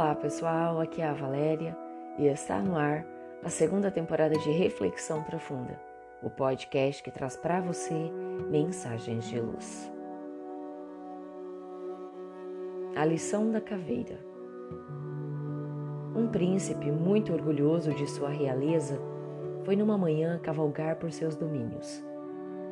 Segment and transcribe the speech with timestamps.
[0.00, 1.76] Olá pessoal, aqui é a Valéria
[2.18, 3.04] e está no ar
[3.44, 5.78] a segunda temporada de Reflexão Profunda,
[6.22, 8.10] o podcast que traz para você
[8.48, 9.92] mensagens de luz.
[12.96, 14.18] A lição da caveira.
[16.16, 18.98] Um príncipe muito orgulhoso de sua realeza
[19.66, 22.02] foi numa manhã cavalgar por seus domínios.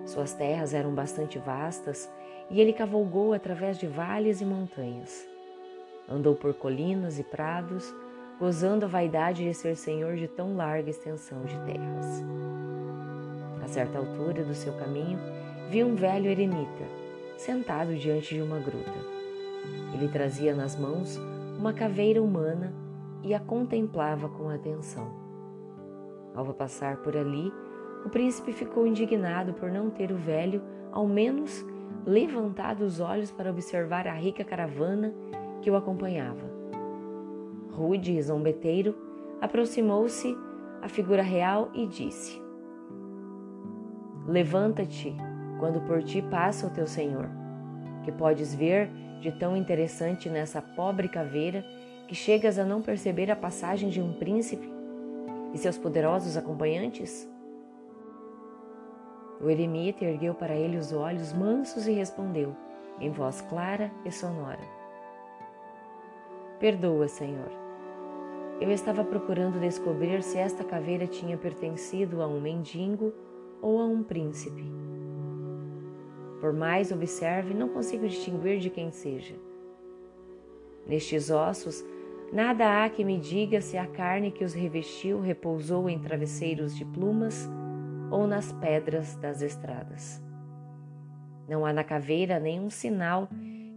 [0.06, 2.10] Suas terras eram bastante vastas
[2.48, 5.37] e ele cavalgou através de vales e montanhas.
[6.08, 7.94] Andou por colinas e prados,
[8.40, 12.24] gozando a vaidade de ser senhor de tão larga extensão de terras.
[13.62, 15.18] A certa altura do seu caminho,
[15.68, 16.84] viu um velho eremita,
[17.36, 18.94] sentado diante de uma gruta.
[19.92, 21.20] Ele trazia nas mãos
[21.58, 22.72] uma caveira humana
[23.22, 25.12] e a contemplava com atenção.
[26.34, 27.52] Ao passar por ali,
[28.06, 30.62] o príncipe ficou indignado por não ter o velho,
[30.92, 31.66] ao menos,
[32.06, 35.12] levantado os olhos para observar a rica caravana
[35.60, 36.48] que o acompanhava.
[37.72, 38.94] Rude e zombeteiro,
[39.40, 40.36] aproximou-se
[40.82, 42.40] à figura real e disse:
[44.26, 45.16] Levanta-te
[45.58, 47.28] quando por ti passa o teu senhor,
[48.04, 51.64] que podes ver de tão interessante nessa pobre caveira
[52.06, 54.70] que chegas a não perceber a passagem de um príncipe
[55.52, 57.28] e seus poderosos acompanhantes?
[59.40, 62.56] O eremita ergueu para ele os olhos mansos e respondeu,
[63.00, 64.77] em voz clara e sonora:
[66.58, 67.52] Perdoa, Senhor.
[68.60, 73.14] Eu estava procurando descobrir se esta caveira tinha pertencido a um mendigo
[73.62, 74.64] ou a um príncipe.
[76.40, 79.36] Por mais observe, não consigo distinguir de quem seja.
[80.84, 81.84] Nestes ossos,
[82.32, 86.84] nada há que me diga se a carne que os revestiu repousou em travesseiros de
[86.84, 87.48] plumas
[88.10, 90.20] ou nas pedras das estradas.
[91.48, 93.28] Não há na caveira nenhum sinal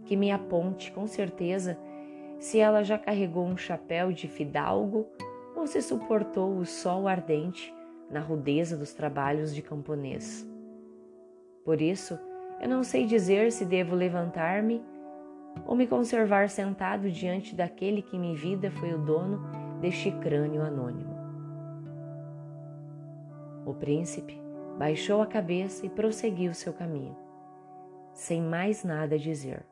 [0.04, 1.78] que me aponte com certeza
[2.42, 5.06] se ela já carregou um chapéu de fidalgo
[5.54, 7.72] ou se suportou o sol ardente
[8.10, 10.44] na rudeza dos trabalhos de camponês.
[11.64, 12.18] Por isso,
[12.60, 14.84] eu não sei dizer se devo levantar-me
[15.64, 19.40] ou me conservar sentado diante daquele que em vida foi o dono
[19.80, 21.14] deste crânio anônimo.
[23.64, 24.36] O príncipe
[24.76, 27.16] baixou a cabeça e prosseguiu seu caminho,
[28.12, 29.64] sem mais nada dizer.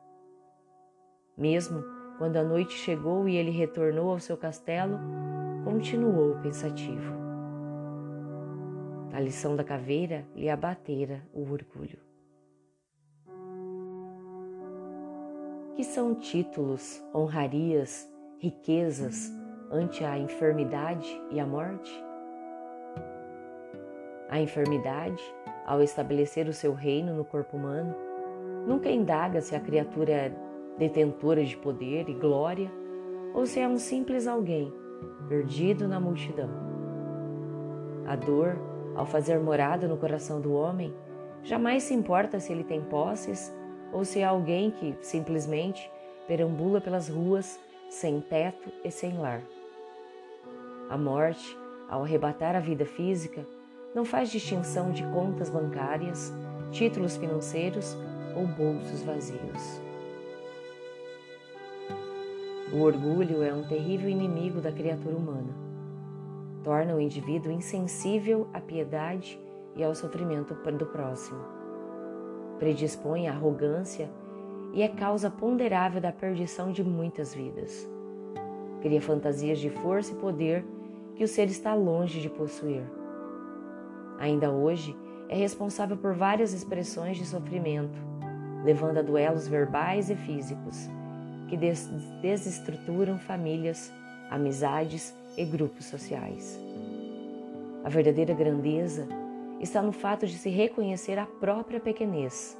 [1.37, 4.99] Mesmo quando a noite chegou e ele retornou ao seu castelo,
[5.63, 7.15] continuou pensativo.
[9.11, 11.97] A lição da caveira lhe abatera o orgulho.
[15.73, 18.07] Que são títulos, honrarias,
[18.37, 19.31] riquezas
[19.71, 21.91] ante a enfermidade e a morte?
[24.29, 25.23] A enfermidade,
[25.65, 27.95] ao estabelecer o seu reino no corpo humano,
[28.67, 30.31] nunca indaga se a criatura
[30.81, 32.71] detentora de poder e glória,
[33.35, 34.73] ou se é um simples alguém
[35.29, 36.49] perdido na multidão.
[38.07, 38.57] A dor,
[38.95, 40.91] ao fazer morada no coração do homem,
[41.43, 43.53] jamais se importa se ele tem posses
[43.93, 45.89] ou se é alguém que simplesmente
[46.27, 49.41] perambula pelas ruas sem teto e sem lar.
[50.89, 51.55] A morte,
[51.87, 53.45] ao arrebatar a vida física,
[53.93, 56.33] não faz distinção de contas bancárias,
[56.71, 57.95] títulos financeiros
[58.35, 59.90] ou bolsos vazios.
[62.73, 65.53] O orgulho é um terrível inimigo da criatura humana.
[66.63, 69.37] Torna o indivíduo insensível à piedade
[69.75, 71.39] e ao sofrimento do próximo.
[72.59, 74.09] Predispõe à arrogância
[74.73, 77.89] e é causa ponderável da perdição de muitas vidas.
[78.79, 80.63] Cria fantasias de força e poder
[81.15, 82.83] que o ser está longe de possuir.
[84.17, 84.95] Ainda hoje,
[85.27, 87.99] é responsável por várias expressões de sofrimento,
[88.63, 90.89] levando a duelos verbais e físicos
[91.51, 91.85] que des
[92.21, 93.91] desestruturam famílias,
[94.29, 96.57] amizades e grupos sociais.
[97.83, 99.05] A verdadeira grandeza
[99.59, 102.57] está no fato de se reconhecer a própria pequenez.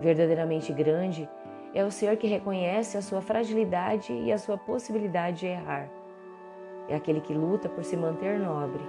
[0.00, 1.28] Verdadeiramente grande
[1.74, 5.90] é o ser que reconhece a sua fragilidade e a sua possibilidade de errar.
[6.88, 8.82] É aquele que luta por se manter nobre.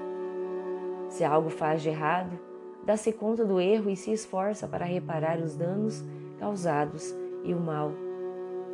[1.10, 2.40] Se algo faz de errado,
[2.86, 6.02] dá-se conta do erro e se esforça para reparar os danos
[6.40, 7.14] causados
[7.44, 7.92] e o mal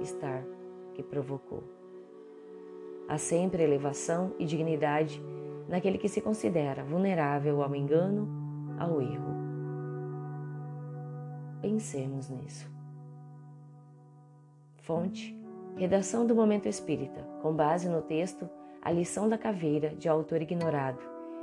[0.04, 0.44] estar
[0.94, 1.64] que provocou.
[3.08, 5.22] Há sempre elevação e dignidade
[5.68, 8.28] naquele que se considera vulnerável ao engano,
[8.80, 9.34] ao erro.
[11.62, 12.70] Pensemos nisso.
[14.82, 15.38] Fonte:
[15.76, 18.50] Redação do Momento Espírita, com base no texto
[18.82, 21.00] A Lição da Caveira, de autor ignorado,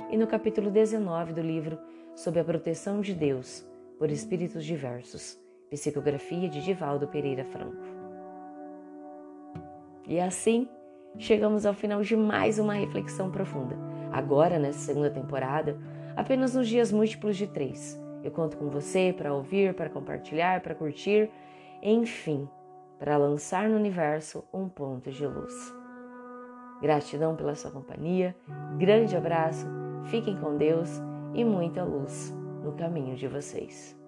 [0.09, 1.77] e no capítulo 19 do livro
[2.15, 3.65] Sob a Proteção de Deus,
[3.97, 8.00] por Espíritos Diversos, psicografia de Divaldo Pereira Franco.
[10.07, 10.67] E assim
[11.17, 13.77] chegamos ao final de mais uma reflexão profunda.
[14.11, 15.77] Agora, nessa segunda temporada,
[16.15, 17.99] apenas nos dias múltiplos de três.
[18.23, 21.29] Eu conto com você para ouvir, para compartilhar, para curtir,
[21.81, 22.47] enfim,
[22.99, 25.53] para lançar no universo um ponto de luz.
[26.81, 28.35] Gratidão pela sua companhia,
[28.77, 29.67] grande abraço,
[30.05, 30.89] fiquem com Deus
[31.33, 34.00] e muita luz no caminho de vocês.